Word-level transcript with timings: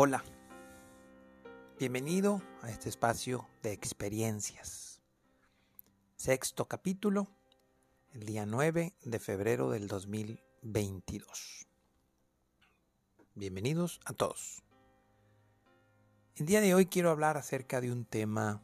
Hola, 0.00 0.22
bienvenido 1.76 2.40
a 2.62 2.70
este 2.70 2.88
espacio 2.88 3.48
de 3.64 3.72
experiencias. 3.72 5.02
Sexto 6.14 6.68
capítulo, 6.68 7.26
el 8.12 8.24
día 8.24 8.46
9 8.46 8.94
de 9.02 9.18
febrero 9.18 9.70
del 9.70 9.88
2022. 9.88 11.66
Bienvenidos 13.34 13.98
a 14.04 14.12
todos. 14.12 14.62
El 16.36 16.46
día 16.46 16.60
de 16.60 16.76
hoy 16.76 16.86
quiero 16.86 17.10
hablar 17.10 17.36
acerca 17.36 17.80
de 17.80 17.90
un 17.90 18.04
tema, 18.04 18.62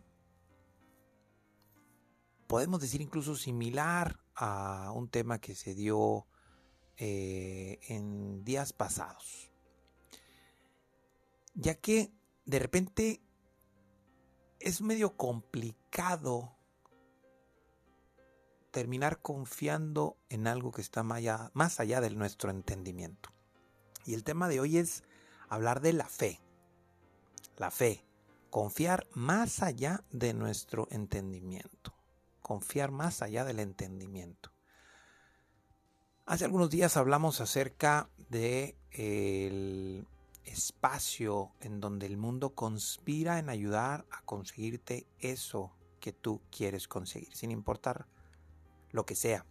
podemos 2.47 2.81
decir 2.81 3.01
incluso 3.01 3.35
similar 3.35 4.21
a 4.37 4.93
un 4.95 5.09
tema 5.09 5.41
que 5.41 5.57
se 5.57 5.75
dio 5.75 6.29
eh, 6.97 7.81
en 7.89 8.45
días 8.45 8.73
pasados 8.73 9.51
ya 11.55 11.75
que 11.75 12.13
de 12.45 12.59
repente 12.59 13.23
es 14.61 14.81
medio 14.81 15.17
complicado 15.17 16.57
terminar 18.71 19.21
confiando 19.23 20.17
en 20.29 20.49
algo 20.49 20.73
que 20.73 20.81
está 20.81 21.05
más 21.05 21.81
allá, 21.81 22.01
de 22.01 22.11
nuestro 22.11 22.51
entendimiento. 22.51 23.31
Y 24.05 24.15
el 24.15 24.25
tema 24.25 24.49
de 24.49 24.59
hoy 24.59 24.79
es 24.79 25.05
hablar 25.49 25.81
de 25.81 25.93
la 25.93 26.07
fe. 26.07 26.41
La 27.57 27.71
fe, 27.71 28.05
confiar 28.51 29.07
más 29.13 29.63
allá 29.63 30.03
de 30.11 30.35
nuestro 30.35 30.89
entendimiento. 30.91 31.95
Confiar 32.43 32.91
más 32.91 33.23
allá 33.23 33.45
del 33.45 33.61
entendimiento. 33.61 34.51
Hace 36.27 36.45
algunos 36.45 36.71
días 36.71 36.97
hablamos 36.97 37.41
acerca 37.41 38.09
de 38.29 38.77
el 38.91 40.05
espacio 40.45 41.53
en 41.61 41.81
donde 41.81 42.07
el 42.07 42.17
mundo 42.17 42.55
conspira 42.55 43.39
en 43.39 43.49
ayudar 43.49 44.07
a 44.11 44.23
conseguirte 44.23 45.07
eso 45.19 45.73
que 46.01 46.13
tú 46.13 46.43
quieres 46.51 46.89
conseguir, 46.89 47.35
sin 47.35 47.51
importar 47.51 48.07
lo 48.91 49.07
que 49.07 49.15
sea. 49.15 49.47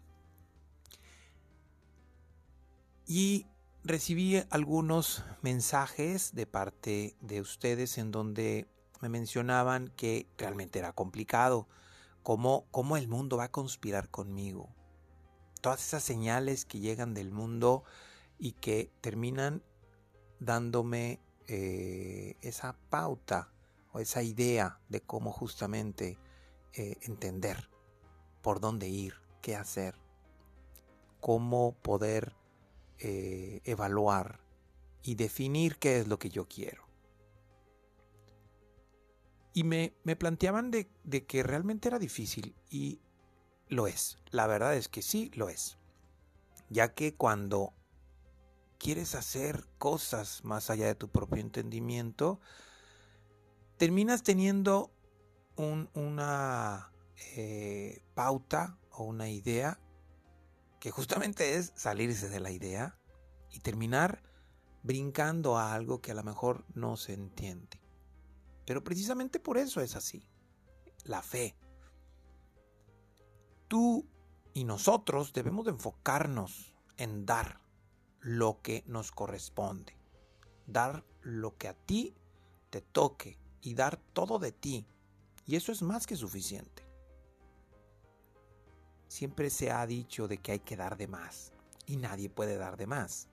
Y 3.05 3.47
recibí 3.83 4.41
algunos 4.49 5.23
mensajes 5.41 6.33
de 6.33 6.45
parte 6.45 7.15
de 7.21 7.41
ustedes 7.41 7.97
en 7.97 8.11
donde 8.11 8.67
me 9.01 9.09
mencionaban 9.09 9.89
que 9.89 10.27
realmente 10.37 10.79
era 10.79 10.93
complicado, 10.93 11.67
cómo, 12.21 12.65
cómo 12.71 12.95
el 12.95 13.09
mundo 13.09 13.37
va 13.37 13.45
a 13.45 13.51
conspirar 13.51 14.09
conmigo. 14.09 14.69
Todas 15.59 15.85
esas 15.85 16.03
señales 16.03 16.65
que 16.65 16.79
llegan 16.79 17.13
del 17.13 17.31
mundo 17.31 17.83
y 18.39 18.53
que 18.53 18.91
terminan 19.01 19.63
dándome 20.45 21.19
eh, 21.47 22.35
esa 22.41 22.75
pauta 22.89 23.51
o 23.91 23.99
esa 23.99 24.23
idea 24.23 24.79
de 24.89 25.01
cómo 25.01 25.31
justamente 25.31 26.17
eh, 26.73 26.97
entender 27.01 27.69
por 28.41 28.59
dónde 28.59 28.87
ir, 28.87 29.15
qué 29.41 29.55
hacer, 29.55 29.95
cómo 31.19 31.75
poder 31.81 32.33
eh, 32.99 33.61
evaluar 33.65 34.39
y 35.01 35.15
definir 35.15 35.77
qué 35.77 35.99
es 35.99 36.07
lo 36.07 36.19
que 36.19 36.29
yo 36.29 36.47
quiero. 36.47 36.83
Y 39.53 39.63
me, 39.63 39.93
me 40.03 40.15
planteaban 40.15 40.71
de, 40.71 40.89
de 41.03 41.25
que 41.25 41.43
realmente 41.43 41.87
era 41.87 41.99
difícil 41.99 42.55
y 42.69 42.99
lo 43.67 43.87
es. 43.87 44.17
La 44.31 44.47
verdad 44.47 44.75
es 44.75 44.87
que 44.87 45.01
sí, 45.01 45.29
lo 45.35 45.49
es. 45.49 45.77
Ya 46.69 46.93
que 46.95 47.13
cuando 47.13 47.73
quieres 48.83 49.15
hacer 49.15 49.65
cosas 49.77 50.43
más 50.43 50.69
allá 50.69 50.87
de 50.87 50.95
tu 50.95 51.07
propio 51.07 51.39
entendimiento, 51.39 52.41
terminas 53.77 54.23
teniendo 54.23 54.91
una 55.55 56.91
eh, 57.37 58.03
pauta 58.13 58.77
o 58.91 59.05
una 59.05 59.29
idea 59.29 59.79
que 60.81 60.91
justamente 60.91 61.55
es 61.55 61.71
salirse 61.77 62.27
de 62.27 62.41
la 62.41 62.51
idea 62.51 62.99
y 63.51 63.59
terminar 63.59 64.21
brincando 64.83 65.57
a 65.57 65.73
algo 65.73 66.01
que 66.01 66.11
a 66.11 66.15
lo 66.15 66.23
mejor 66.23 66.65
no 66.73 66.97
se 66.97 67.13
entiende. 67.13 67.81
Pero 68.65 68.83
precisamente 68.83 69.39
por 69.39 69.57
eso 69.57 69.79
es 69.79 69.95
así. 69.95 70.27
La 71.05 71.21
fe. 71.21 71.55
Tú 73.69 74.05
y 74.53 74.65
nosotros 74.65 75.31
debemos 75.31 75.63
de 75.63 75.71
enfocarnos 75.71 76.75
en 76.97 77.25
dar 77.25 77.62
lo 78.23 78.61
que 78.61 78.83
nos 78.87 79.11
corresponde. 79.11 79.95
Dar 80.65 81.03
lo 81.21 81.57
que 81.57 81.67
a 81.67 81.73
ti 81.73 82.15
te 82.69 82.81
toque 82.81 83.37
y 83.61 83.75
dar 83.75 83.97
todo 83.97 84.39
de 84.39 84.51
ti. 84.51 84.87
Y 85.45 85.57
eso 85.57 85.71
es 85.71 85.81
más 85.81 86.07
que 86.07 86.15
suficiente. 86.15 86.83
Siempre 89.07 89.49
se 89.49 89.71
ha 89.71 89.85
dicho 89.85 90.27
de 90.27 90.39
que 90.39 90.53
hay 90.53 90.59
que 90.59 90.77
dar 90.77 90.97
de 90.97 91.07
más 91.07 91.51
y 91.85 91.97
nadie 91.97 92.29
puede 92.29 92.57
dar 92.57 92.77
de 92.77 92.87
más. 92.87 93.27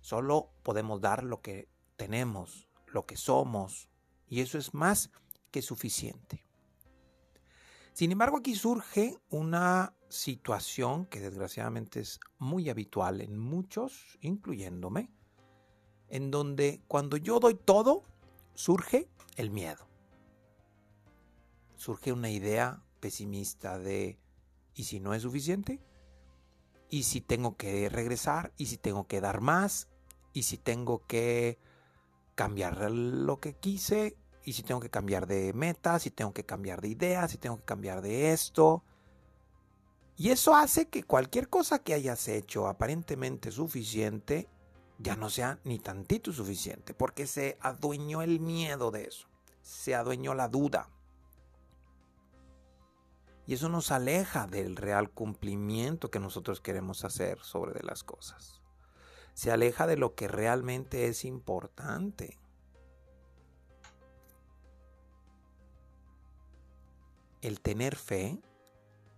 Solo 0.00 0.50
podemos 0.62 1.00
dar 1.00 1.24
lo 1.24 1.40
que 1.40 1.68
tenemos, 1.96 2.68
lo 2.88 3.06
que 3.06 3.16
somos, 3.16 3.88
y 4.28 4.40
eso 4.40 4.58
es 4.58 4.74
más 4.74 5.10
que 5.50 5.62
suficiente. 5.62 6.44
Sin 7.92 8.12
embargo, 8.12 8.38
aquí 8.38 8.54
surge 8.54 9.18
una 9.30 9.94
situación 10.10 11.06
que 11.06 11.20
desgraciadamente 11.20 12.00
es 12.00 12.20
muy 12.38 12.68
habitual 12.68 13.20
en 13.20 13.38
muchos, 13.38 14.18
incluyéndome, 14.20 15.10
en 16.08 16.30
donde 16.30 16.82
cuando 16.88 17.16
yo 17.16 17.40
doy 17.40 17.54
todo, 17.54 18.02
surge 18.54 19.08
el 19.36 19.50
miedo. 19.50 19.86
Surge 21.76 22.12
una 22.12 22.28
idea 22.28 22.82
pesimista 22.98 23.78
de, 23.78 24.18
¿y 24.74 24.84
si 24.84 25.00
no 25.00 25.14
es 25.14 25.22
suficiente? 25.22 25.80
¿Y 26.90 27.04
si 27.04 27.20
tengo 27.20 27.56
que 27.56 27.88
regresar? 27.88 28.52
¿Y 28.56 28.66
si 28.66 28.76
tengo 28.76 29.06
que 29.06 29.20
dar 29.20 29.40
más? 29.40 29.88
¿Y 30.32 30.42
si 30.42 30.58
tengo 30.58 31.06
que 31.06 31.58
cambiar 32.34 32.90
lo 32.90 33.38
que 33.38 33.54
quise? 33.54 34.16
¿Y 34.44 34.54
si 34.54 34.64
tengo 34.64 34.80
que 34.80 34.90
cambiar 34.90 35.26
de 35.28 35.52
metas? 35.52 36.06
¿Y 36.06 36.10
tengo 36.10 36.34
que 36.34 36.44
cambiar 36.44 36.80
de 36.80 36.88
ideas? 36.88 37.32
¿Y 37.32 37.38
tengo 37.38 37.58
que 37.58 37.64
cambiar 37.64 38.02
de 38.02 38.32
esto? 38.32 38.82
Y 40.20 40.28
eso 40.28 40.54
hace 40.54 40.86
que 40.86 41.02
cualquier 41.02 41.48
cosa 41.48 41.78
que 41.78 41.94
hayas 41.94 42.28
hecho 42.28 42.68
aparentemente 42.68 43.50
suficiente 43.50 44.50
ya 44.98 45.16
no 45.16 45.30
sea 45.30 45.58
ni 45.64 45.78
tantito 45.78 46.30
suficiente, 46.30 46.92
porque 46.92 47.26
se 47.26 47.56
adueñó 47.62 48.20
el 48.20 48.38
miedo 48.38 48.90
de 48.90 49.04
eso, 49.04 49.28
se 49.62 49.94
adueñó 49.94 50.34
la 50.34 50.48
duda. 50.48 50.90
Y 53.46 53.54
eso 53.54 53.70
nos 53.70 53.90
aleja 53.92 54.46
del 54.46 54.76
real 54.76 55.10
cumplimiento 55.10 56.10
que 56.10 56.20
nosotros 56.20 56.60
queremos 56.60 57.06
hacer 57.06 57.38
sobre 57.40 57.72
de 57.72 57.82
las 57.82 58.04
cosas. 58.04 58.60
Se 59.32 59.50
aleja 59.50 59.86
de 59.86 59.96
lo 59.96 60.14
que 60.14 60.28
realmente 60.28 61.06
es 61.06 61.24
importante. 61.24 62.38
El 67.40 67.62
tener 67.62 67.96
fe 67.96 68.42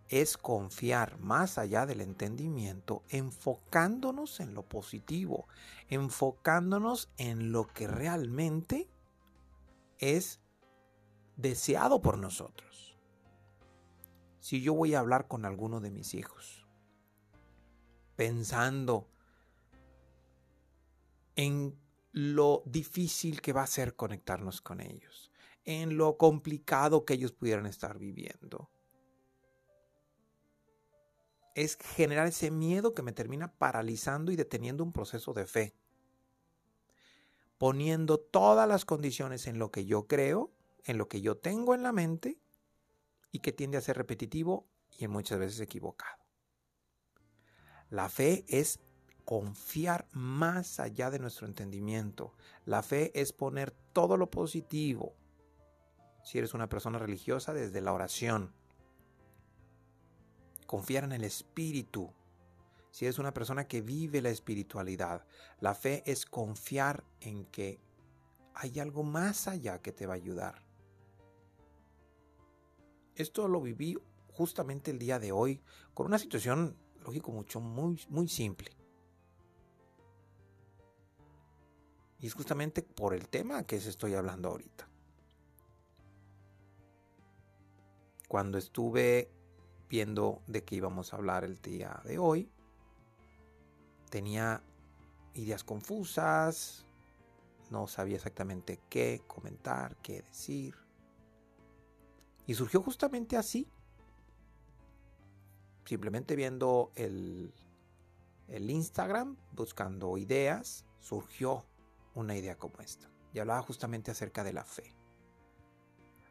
es 0.09 0.37
confiar 0.37 1.19
más 1.19 1.59
allá 1.59 1.87
del 1.87 2.01
entendimiento, 2.01 3.03
enfocándonos 3.09 4.41
en 4.41 4.55
lo 4.55 4.63
positivo, 4.63 5.49
enfocándonos 5.89 7.11
en 7.17 7.53
lo 7.53 7.67
que 7.67 7.87
realmente 7.87 8.91
es 9.99 10.41
deseado 11.37 12.03
por 12.03 12.19
nosotros. 12.19 12.99
Si 14.41 14.61
yo 14.61 14.75
voy 14.75 14.95
a 14.95 14.99
hablar 14.99 15.29
con 15.29 15.45
alguno 15.45 15.81
de 15.81 15.91
mis 15.91 16.15
hijos, 16.15 16.67
pensando 18.17 19.09
en 21.37 21.79
lo 22.11 22.63
difícil 22.67 23.41
que 23.41 23.53
va 23.53 23.63
a 23.63 23.69
ser 23.69 23.95
conectarnos 23.95 24.60
con 24.60 24.81
ellos, 24.81 25.31
en 25.65 25.97
lo 25.97 26.19
complicado 26.19 27.05
que 27.05 27.15
ellos 27.15 27.33
pudieran 27.33 27.66
estar 27.66 27.98
viviendo, 27.98 28.72
es 31.54 31.77
generar 31.77 32.27
ese 32.27 32.51
miedo 32.51 32.95
que 32.95 33.03
me 33.03 33.13
termina 33.13 33.53
paralizando 33.53 34.33
y 34.33 34.37
deteniendo 34.37 34.84
un 34.84 34.93
proceso 34.93 35.33
de 35.33 35.47
fe. 35.47 35.75
Poniendo 37.59 38.19
todas 38.19 38.69
las 38.69 38.84
condiciones 38.84 39.47
en 39.47 39.59
lo 39.59 39.71
que 39.71 39.84
yo 39.84 40.07
creo, 40.07 40.53
en 40.84 40.99
lo 40.99 41.09
que 41.09 41.21
yo 41.21 41.37
tengo 41.37 41.75
en 41.75 41.83
la 41.83 41.93
mente 41.93 42.39
y 43.31 43.39
que 43.39 43.53
tiende 43.53 43.78
a 43.78 43.83
ser 43.83 43.97
repetitivo 43.97 44.66
y 44.99 45.07
muchas 45.09 45.39
veces 45.39 45.60
equivocado. 45.60 46.22
La 47.89 48.09
fe 48.09 48.45
es 48.48 48.81
confiar 49.25 50.09
más 50.13 50.81
allá 50.81 51.10
de 51.10 51.19
nuestro 51.19 51.47
entendimiento. 51.47 52.34
La 52.65 52.83
fe 52.83 53.13
es 53.21 53.33
poner 53.33 53.71
todo 53.93 54.16
lo 54.16 54.31
positivo. 54.31 55.15
Si 56.25 56.39
eres 56.39 56.55
una 56.55 56.69
persona 56.69 56.98
religiosa, 56.98 57.53
desde 57.53 57.81
la 57.81 57.93
oración 57.93 58.55
confiar 60.72 61.04
en 61.04 61.13
el 61.13 61.24
Espíritu. 61.24 62.10
Si 62.92 63.04
eres 63.04 63.19
una 63.19 63.34
persona 63.34 63.69
que 63.69 63.83
vive 63.83 64.22
la 64.22 64.30
espiritualidad, 64.30 65.27
la 65.60 65.74
fe 65.74 66.03
es 66.07 66.24
confiar 66.24 67.04
en 67.21 67.45
que 67.45 67.78
hay 68.54 68.80
algo 68.80 69.03
más 69.03 69.48
allá 69.48 69.83
que 69.83 69.92
te 69.92 70.07
va 70.07 70.15
a 70.15 70.16
ayudar. 70.16 70.63
Esto 73.16 73.48
lo 73.48 73.60
viví 73.60 73.98
justamente 74.33 74.92
el 74.92 74.98
día 74.98 75.19
de 75.19 75.30
hoy 75.30 75.60
con 75.92 76.07
una 76.07 76.19
situación, 76.19 76.74
lógico, 77.04 77.33
mucho, 77.33 77.60
muy, 77.60 78.03
muy 78.09 78.28
simple. 78.28 78.74
Y 82.19 82.28
es 82.28 82.33
justamente 82.33 82.80
por 82.80 83.13
el 83.13 83.28
tema 83.28 83.65
que 83.65 83.78
se 83.78 83.91
estoy 83.91 84.15
hablando 84.15 84.48
ahorita. 84.48 84.89
Cuando 88.27 88.57
estuve 88.57 89.30
viendo 89.92 90.41
de 90.47 90.65
qué 90.65 90.77
íbamos 90.77 91.12
a 91.12 91.16
hablar 91.16 91.44
el 91.44 91.60
día 91.60 92.00
de 92.06 92.18
hoy, 92.18 92.50
tenía 94.09 94.62
ideas 95.34 95.65
confusas, 95.65 96.86
no 97.71 97.86
sabía 97.86 98.16
exactamente 98.16 98.80
qué 98.89 99.21
comentar, 99.27 99.97
qué 99.97 100.22
decir. 100.22 100.74
Y 102.47 102.54
surgió 102.54 102.80
justamente 102.80 103.36
así. 103.36 103.68
Simplemente 105.84 106.36
viendo 106.36 106.91
el, 106.95 107.53
Instagram, 108.48 109.36
buscando 109.53 110.16
ideas, 110.16 110.86
surgió 111.00 111.66
una 112.15 112.34
idea 112.34 112.56
como 112.56 112.80
esta. 112.80 113.10
Y 113.34 113.41
hablaba 113.41 113.60
justamente 113.60 114.10
acerca 114.10 114.42
de 114.42 114.54
la 114.54 114.65
fe. 114.65 114.95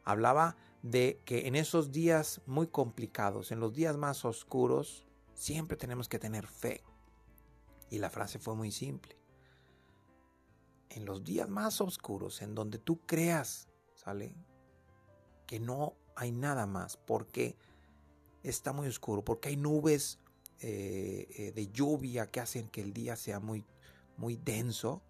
Hablaba 0.03 0.55
de 0.81 1.21
que 1.25 1.47
en 1.47 1.55
esos 1.55 1.91
días 1.91 2.41
muy 2.45 2.67
complicados, 2.67 3.51
en 3.51 3.59
los 3.59 3.73
días 3.73 3.97
más 3.97 4.25
oscuros, 4.25 5.05
siempre 5.33 5.77
tenemos 5.77 6.09
que 6.09 6.19
tener 6.19 6.47
fe. 6.47 6.83
Y 7.89 7.99
la 7.99 8.09
frase 8.09 8.39
fue 8.39 8.55
muy 8.55 8.71
simple. 8.71 9.17
En 10.89 11.05
los 11.05 11.23
días 11.23 11.49
más 11.49 11.81
oscuros, 11.81 12.41
en 12.41 12.55
donde 12.55 12.79
tú 12.79 13.05
creas, 13.05 13.69
¿sale? 13.95 14.35
Que 15.45 15.59
no 15.59 15.95
hay 16.15 16.31
nada 16.31 16.65
más, 16.65 16.97
porque 16.97 17.57
está 18.43 18.73
muy 18.73 18.87
oscuro, 18.87 19.23
porque 19.23 19.49
hay 19.49 19.57
nubes 19.57 20.19
eh, 20.59 21.27
eh, 21.37 21.51
de 21.51 21.67
lluvia 21.67 22.29
que 22.29 22.39
hacen 22.39 22.69
que 22.69 22.81
el 22.81 22.93
día 22.93 23.15
sea 23.15 23.39
muy, 23.39 23.65
muy 24.17 24.35
denso. 24.35 25.03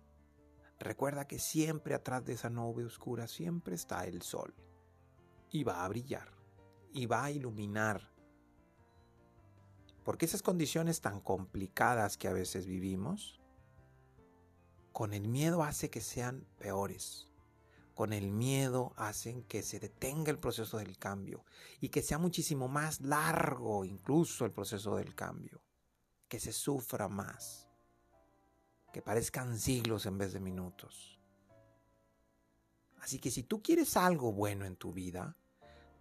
Recuerda 0.80 1.28
que 1.28 1.40
siempre 1.40 1.94
atrás 1.94 2.26
de 2.26 2.34
esa 2.34 2.50
nube 2.50 2.84
oscura 2.84 3.28
siempre 3.28 3.76
está 3.76 4.06
el 4.06 4.22
sol 4.22 4.54
y 5.52 5.64
va 5.64 5.84
a 5.84 5.90
brillar 5.90 6.32
y 6.94 7.06
va 7.06 7.26
a 7.26 7.32
iluminar. 7.32 8.10
Porque 10.04 10.26
esas 10.26 10.42
condiciones 10.42 11.02
tan 11.02 11.22
complicadas 11.22 12.18
que 12.18 12.28
a 12.28 12.34
veces 12.34 12.66
vivimos, 12.66 13.40
con 14.92 15.14
el 15.14 15.28
miedo 15.28 15.64
hace 15.64 15.90
que 15.90 16.02
sean 16.02 16.46
peores. 16.58 17.28
Con 17.94 18.14
el 18.14 18.32
miedo 18.32 18.94
hacen 18.96 19.44
que 19.44 19.62
se 19.62 19.80
detenga 19.80 20.32
el 20.32 20.40
proceso 20.40 20.78
del 20.78 20.98
cambio 20.98 21.46
y 21.82 21.90
que 21.90 22.02
sea 22.02 22.18
muchísimo 22.18 22.68
más 22.68 23.02
largo 23.02 23.86
incluso 23.86 24.46
el 24.46 24.52
proceso 24.52 24.96
del 24.96 25.14
cambio, 25.14 25.62
que 26.28 26.40
se 26.40 26.52
sufra 26.52 27.10
más, 27.10 27.68
que 28.92 29.02
parezcan 29.02 29.60
siglos 29.60 30.06
en 30.06 30.18
vez 30.18 30.34
de 30.34 30.40
minutos. 30.40 31.20
Así 33.02 33.20
que 33.20 33.30
si 33.30 33.44
tú 33.44 33.62
quieres 33.62 33.98
algo 33.98 34.32
bueno 34.32 34.66
en 34.66 34.78
tu 34.78 34.94
vida, 34.94 35.36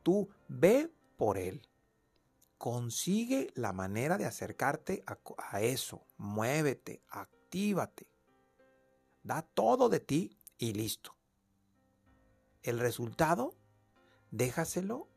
tú 0.03 0.29
ve 0.49 0.93
por 1.17 1.39
él. 1.39 1.63
Consigue 2.59 3.51
la 3.55 3.73
manera 3.73 4.19
de 4.19 4.27
acercarte 4.27 5.03
a, 5.07 5.61
eso. 5.63 6.07
Muévete, 6.19 7.03
actívate. 7.09 8.07
Da 9.23 9.43
todo 9.43 9.89
de 9.89 10.01
ti 10.01 10.37
y 10.59 10.75
listo. 10.75 11.17
El 12.63 12.79
resultado, 12.79 13.55
déjaselo 14.31 15.09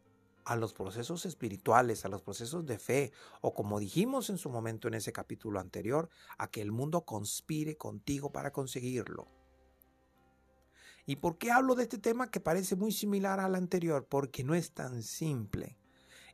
a 0.45 0.55
los 0.55 0.73
procesos 0.73 1.25
espirituales, 1.25 2.05
a 2.05 2.09
los 2.09 2.21
procesos 2.21 2.65
de 2.65 2.79
fe, 2.79 3.11
o 3.41 3.53
como 3.53 3.79
dijimos 3.79 4.29
en 4.29 4.37
su 4.37 4.49
momento 4.49 4.87
en 4.87 4.93
ese 4.93 5.11
capítulo 5.11 5.59
anterior, 5.59 6.09
a 6.37 6.49
que 6.49 6.61
el 6.61 6.71
mundo 6.71 7.05
conspire 7.05 7.77
contigo 7.77 8.31
para 8.31 8.51
conseguirlo. 8.51 9.42
¿Y 11.05 11.17
por 11.17 11.37
qué 11.37 11.51
hablo 11.51 11.75
de 11.75 11.83
este 11.83 11.97
tema 11.97 12.31
que 12.31 12.39
parece 12.39 12.75
muy 12.75 12.91
similar 12.91 13.39
al 13.39 13.55
anterior? 13.55 14.07
Porque 14.07 14.43
no 14.43 14.55
es 14.55 14.71
tan 14.73 15.03
simple. 15.03 15.77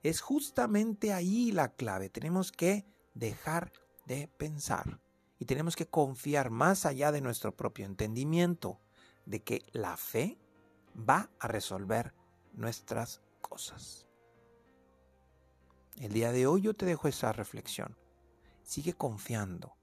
Es 0.04 0.22
justamente 0.22 1.12
ahí 1.12 1.52
la 1.52 1.74
clave. 1.74 2.10
Tenemos 2.10 2.52
que 2.52 2.86
dejar 3.14 3.72
de 4.06 4.28
pensar 4.28 5.00
y 5.40 5.46
tenemos 5.46 5.76
que 5.76 5.88
confiar 5.88 6.52
más 6.52 6.86
allá 6.86 7.12
de 7.12 7.22
nuestro 7.22 7.56
propio 7.56 7.86
entendimiento 7.86 8.80
de 9.26 9.42
que 9.42 9.64
la 9.72 9.98
fe 9.98 10.38
va 10.98 11.30
a 11.40 11.48
resolver 11.48 12.14
nuestras 12.54 13.22
cosas. 13.42 14.08
El 15.98 16.14
día 16.14 16.32
de 16.32 16.48
hoy 16.48 16.62
yo 16.62 16.74
te 16.76 16.86
dejo 16.86 17.08
esa 17.08 17.34
reflexión. 17.34 17.98
Sigue 18.64 18.94
confiando, 18.94 19.76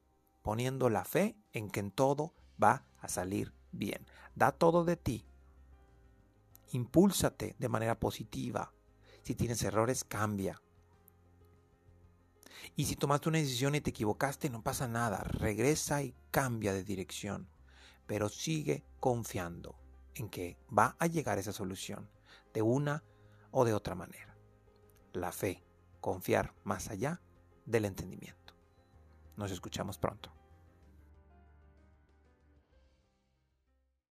poniendo 0.43 0.89
la 0.91 1.05
fe 1.05 1.37
en 1.53 1.71
que 1.71 1.81
en 1.81 1.91
todo 1.91 2.35
va 2.63 2.87
a 3.01 3.09
salir 3.09 3.53
bien. 3.77 4.05
Da 4.35 4.53
todo 4.53 4.85
de 4.85 4.97
ti. 4.97 5.25
Impúlsate 6.73 7.55
de 7.59 7.69
manera 7.69 7.99
positiva. 7.99 8.73
Si 9.23 9.35
tienes 9.35 9.63
errores, 9.63 10.05
cambia. 10.05 10.61
Y 12.75 12.87
si 12.87 12.97
tomaste 12.97 13.29
una 13.29 13.39
decisión 13.39 13.75
y 13.75 13.81
te 13.81 13.91
equivocaste, 13.91 14.51
no 14.51 14.63
pasa 14.63 14.89
nada. 14.89 15.19
Regresa 15.19 16.03
y 16.03 16.15
cambia 16.31 16.73
de 16.73 16.85
dirección. 16.85 17.49
Pero 18.07 18.29
sigue 18.29 18.85
confiando 19.01 19.77
en 20.15 20.29
que 20.29 20.59
va 20.77 20.97
a 20.99 21.07
llegar 21.07 21.39
esa 21.39 21.53
solución 21.53 22.09
de 22.53 22.63
una 22.63 23.05
o 23.51 23.65
de 23.65 23.75
otra 23.75 23.95
manera. 23.95 24.37
La 25.13 25.33
fe, 25.33 25.63
confiar 26.01 26.55
más 26.65 26.89
allá 26.89 27.21
del 27.65 27.85
entendimiento. 27.85 28.55
Nos 29.37 29.51
escuchamos 29.51 29.99
pronto. 29.99 30.36